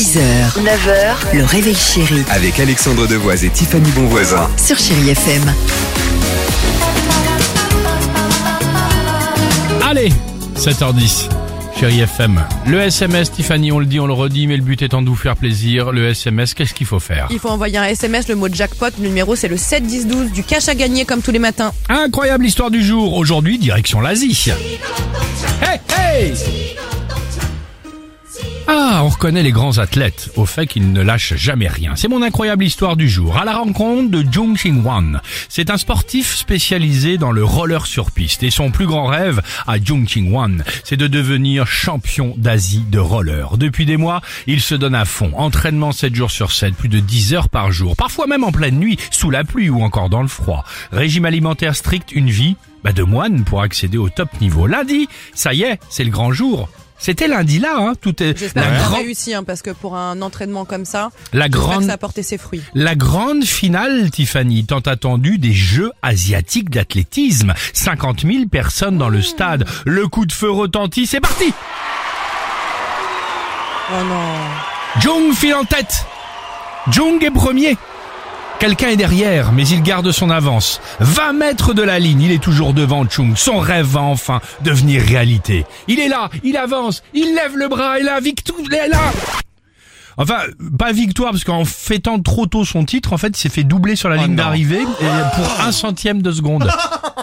[0.00, 0.18] 6h,
[0.62, 4.48] 9h, le réveil chéri Avec Alexandre Devoise et Tiffany Bonvoisin.
[4.56, 5.42] sur Chérie FM.
[9.82, 10.08] Allez,
[10.56, 11.28] 7h10.
[11.78, 12.42] Chérie FM.
[12.66, 15.16] Le SMS, Tiffany, on le dit, on le redit, mais le but étant de vous
[15.16, 15.92] faire plaisir.
[15.92, 17.26] Le SMS, qu'est-ce qu'il faut faire?
[17.30, 20.32] Il faut envoyer un SMS, le mot jackpot, le numéro c'est le 7 10 12
[20.32, 21.72] du cash à gagner comme tous les matins.
[21.90, 23.18] Incroyable histoire du jour.
[23.18, 24.46] Aujourd'hui, direction l'Asie.
[25.60, 26.32] Hey, hey
[28.72, 31.96] Ah, on reconnaît les grands athlètes au fait qu'ils ne lâchent jamais rien.
[31.96, 33.36] C'est mon incroyable histoire du jour.
[33.36, 35.20] À la rencontre de Jung Ching-wan.
[35.48, 38.44] C'est un sportif spécialisé dans le roller sur piste.
[38.44, 43.56] Et son plus grand rêve à Jung Ching-wan, c'est de devenir champion d'Asie de roller.
[43.56, 45.32] Depuis des mois, il se donne à fond.
[45.34, 47.96] Entraînement 7 jours sur 7, plus de 10 heures par jour.
[47.96, 50.64] Parfois même en pleine nuit, sous la pluie ou encore dans le froid.
[50.92, 54.68] Régime alimentaire strict, une vie bah, de moine pour accéder au top niveau.
[54.68, 56.68] Lundi, ça y est, c'est le grand jour.
[57.02, 60.20] C'était lundi là, hein, tout est J'espère la, grand- réussi hein, parce que pour un
[60.20, 62.62] entraînement comme ça, la que grande ça a porté ses fruits.
[62.74, 67.54] la grande finale, Tiffany, tant attendue des Jeux asiatiques d'athlétisme.
[67.72, 69.66] 50 000 personnes dans le stade.
[69.86, 71.52] Le coup de feu retentit, c'est parti
[73.92, 75.00] Oh non.
[75.00, 76.04] Jung file en tête.
[76.90, 77.76] Jung est premier.
[78.60, 80.82] Quelqu'un est derrière, mais il garde son avance.
[81.00, 83.34] 20 mètres de la ligne, il est toujours devant Chung.
[83.34, 85.64] Son rêve va enfin devenir réalité.
[85.88, 89.12] Il est là, il avance, il lève le bras, et la victoire, est là
[90.22, 90.38] Enfin,
[90.78, 93.96] pas victoire, parce qu'en fêtant trop tôt son titre, en fait, il s'est fait doubler
[93.96, 94.82] sur la ligne d'arrivée
[95.34, 96.70] pour un centième de seconde.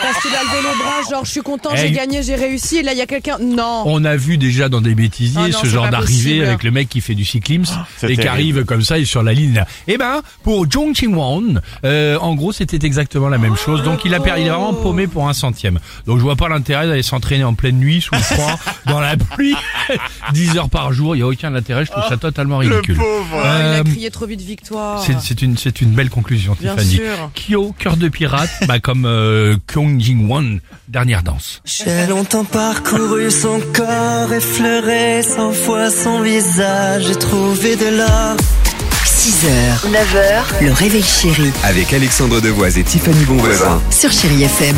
[0.00, 1.92] Parce qu'il a levé le bras, genre je suis content, j'ai Hey.
[1.92, 3.38] gagné, j'ai réussi, et là il y a quelqu'un.
[3.40, 3.82] Non.
[3.86, 6.88] On a vu déjà dans des bêtisiers Ah non, ce genre d'arrivée avec le mec
[6.88, 7.74] qui fait du cyclisme
[8.04, 9.64] et qui arrive comme ça et sur la ligne.
[9.88, 13.82] Eh ben, pour Jung Ching-won, euh, en gros, c'était exactement la même chose.
[13.82, 15.80] Donc il a perdu, il est vraiment paumé pour un centième.
[16.06, 19.16] Donc je vois pas l'intérêt d'aller s'entraîner en pleine nuit, sous le froid, dans la
[19.16, 19.56] pluie,
[20.32, 21.16] 10 heures par jour.
[21.16, 21.84] Il y a aucun intérêt.
[21.86, 22.77] Je trouve ça totalement ridicule.
[22.82, 23.42] Pauvre.
[23.44, 25.02] Ah, il a Euh, crié trop vite victoire.
[25.04, 26.94] c'est c'est une c'est une belle conclusion, Bien Tiffany.
[26.96, 27.30] sûr.
[27.34, 31.60] Kyo, cœur de pirate, bah comme euh, Kyung Jin-won, dernière danse.
[31.64, 38.36] J'ai longtemps parcouru son corps, effleuré cent fois son visage, j'ai trouvé de l'or.
[39.04, 43.80] 6h, 9h, le réveil chéri Avec Alexandre Devoise et Tiffany Bonvoisin.
[43.90, 44.76] sur Chérie FM.